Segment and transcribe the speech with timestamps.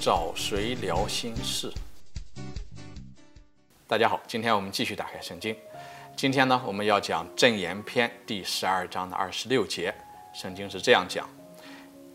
[0.00, 1.72] 找谁聊心事？
[3.88, 5.56] 大家好，今天我们继续打开圣经。
[6.14, 9.92] 今天呢，我们要讲箴言篇第十二章的二十六节。
[10.32, 11.28] 圣经是这样讲：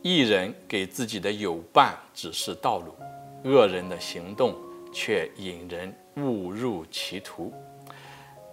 [0.00, 2.94] 一人给自己的友伴指示道路，
[3.42, 4.54] 恶人的行动
[4.94, 7.52] 却引人误入歧途。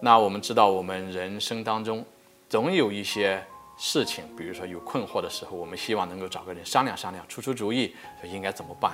[0.01, 2.03] 那我们知道，我们人生当中
[2.49, 3.43] 总有一些。
[3.81, 8.91] 事情，比如说有困惑的时候，我们希望能够找个人商量商量，出出主意，说应该怎么办。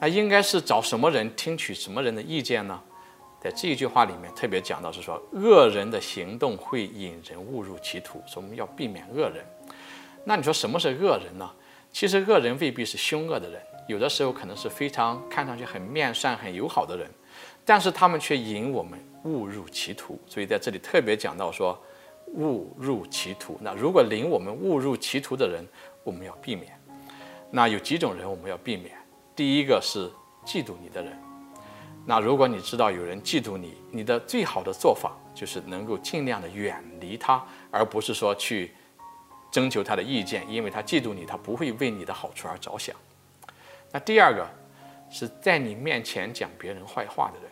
[0.00, 2.80] 那应该是找什么人，听取什么人的意见呢？
[3.38, 9.44] 在这一句话里面特别讲到是说，恶人的行动会引人误入歧途，所以我们要避免恶人。
[10.24, 11.50] 那你说什么是恶人呢？
[11.92, 17.06] 其实恶人未必是凶恶的人，有的时候可能是非常看上去很面善、很友好的人，
[17.62, 20.18] 但是他们却引我们误入歧途。
[20.26, 21.78] 所以在这里特别讲到说。
[22.34, 23.58] 误入歧途。
[23.60, 25.66] 那如果领我们误入歧途的人，
[26.04, 26.72] 我们要避免。
[27.50, 28.96] 那有几种人我们要避免。
[29.34, 30.10] 第一个是
[30.44, 31.16] 嫉妒你的人。
[32.06, 38.72] 那如果你知道有人嫉妒你，你的最好的做法就是能够尽量的远离他，而不是说去
[39.50, 42.96] 征求他的意见，因为他嫉妒你，他不会为你的好处而着想。
[43.90, 44.46] 那第二个
[45.10, 47.50] 是在你面前讲别人坏话的人。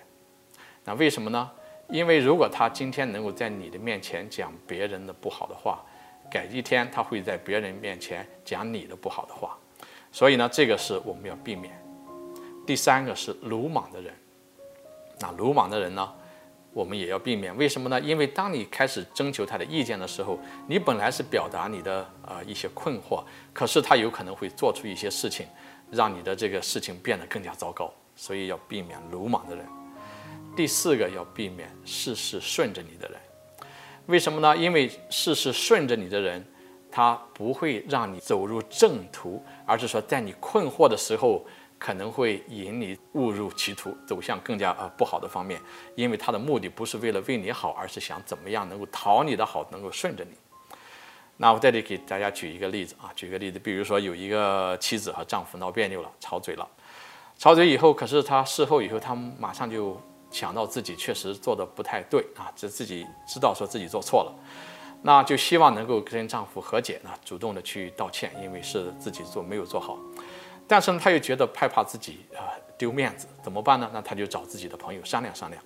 [0.84, 1.50] 那为什么呢？
[1.88, 5.84] 因为如果他今天能够在你的面前讲别人的不好的话，
[6.30, 9.56] 改一天他会在别人面前讲你的不好的话，
[10.10, 11.72] 所以呢，这个是我们要避免。
[12.66, 14.12] 第三个是鲁莽的人，
[15.20, 16.12] 那鲁莽的人呢，
[16.72, 17.56] 我们也要避免。
[17.56, 18.00] 为什么呢？
[18.00, 25.46] 因为当你开始征求他的意见的时候，你本来是表达你的呃一些困惑，可是他有可能会做出一些事情，
[25.92, 29.64] 让你的这个事情变得更加糟糕，所以要避免鲁莽的人。
[30.56, 33.20] 第四个要避免事事顺着你的人，
[34.06, 34.56] 为什么呢？
[34.56, 36.42] 因为事事顺着你的人，
[36.90, 41.44] 他不会让你走入正途，而是说在你困惑的时候，
[41.78, 45.60] 可能会引你误入歧途，走向更加呃不好的方面。
[45.94, 50.30] 因为他的目的不是为了为你好，而是想怎么样能够讨你的好，能够顺着你。
[51.36, 56.66] 那我这里给大家举一个例子啊，举个例子，比如说有一个妻子和丈夫闹别扭了，吵嘴了，
[57.36, 60.00] 吵嘴以后，可是他事后以后，他马上就。
[60.30, 64.34] 想到自己确实做的不太对啊，这自己知道说自己做错了，
[65.02, 69.96] 那就希望能够跟丈夫和解呢，主动的去道歉，因为是自己做没有做好。
[70.66, 73.88] 但是呢，她又觉得害怕自己啊丢面子，怎么办呢？
[73.94, 75.62] 那她就找自己的朋友商量商量。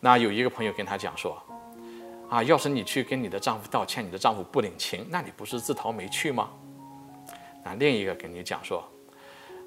[0.00, 1.40] 那有一个朋友跟她讲说，
[2.28, 6.50] 啊，要是你去跟你的丈夫道歉，你的丈夫不领情，那你不是自讨没趣吗？
[7.64, 8.84] 那另一个跟你讲说，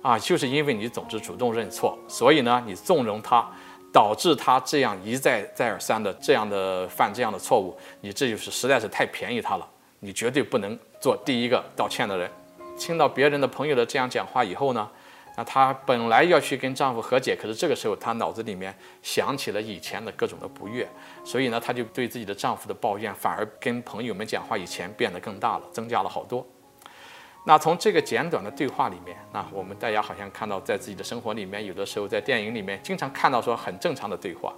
[0.01, 3.49] 啊，就是因为你总是主动认错，所以呢，你纵容他。
[3.91, 9.67] 导致他这样一再再而三的这样的犯这样的错误，你这就是实在是太便宜他了。
[9.99, 12.29] 你绝对不能做第一个道歉的人。
[12.77, 14.89] 听到别人的朋友的这样讲话以后呢，
[15.35, 20.87] 那她本来要去跟丈夫和解，可是这个时候她脑子里面想起了以前的各种的不悦，
[21.25, 26.45] 所以呢，她就对自己的丈夫的抱怨反而跟朋友们讲话以前变得更大了，增加了好多。
[27.49, 34.53] 那从这个简短的对话里面，那我们大家好像看到，在自己的生活里面，有的时候在电影里面经常看到说很正常的对话，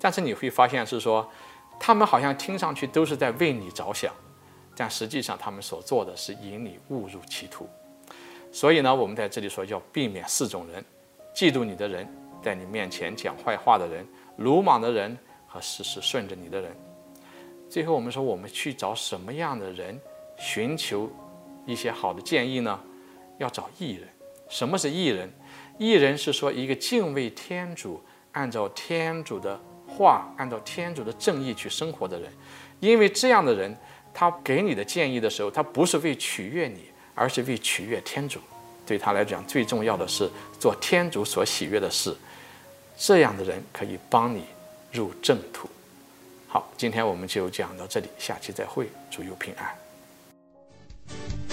[0.00, 1.30] 但是你会发现是说，
[1.78, 4.10] 他们好像听上去都是在为你着想，
[4.74, 7.68] 但实际上他们所做的是引你误入歧途。
[8.50, 10.82] 所以呢，我们在这里说要避免四种人：
[11.34, 12.08] 嫉妒你的人，
[12.42, 14.02] 在你面前讲坏话的人，
[14.38, 15.14] 鲁莽的人
[15.46, 16.74] 和事事顺着你的人。
[17.68, 20.00] 最后我们说，我们去找什么样的人
[20.38, 21.06] 寻求？
[21.68, 22.80] 一些好的建议呢，
[23.36, 24.08] 要找艺人。
[24.48, 25.30] 什么是艺人？
[25.76, 28.02] 艺人是说一个敬畏天主、
[28.32, 32.32] 按照天主的话、按照天主的正义去生活的人。
[32.80, 33.76] 因为这样的人，
[34.14, 36.84] 他给你的建议的时候，他不是为取悦你，
[37.14, 38.40] 而是为取悦天主。
[38.86, 42.16] 对他来讲，最重要的是做天主所喜悦的事。
[42.96, 44.44] 这样的人可以帮你
[44.90, 45.68] 入正途。
[46.48, 51.47] 好，今天我们就讲到这里，下期再会，祝佑平安。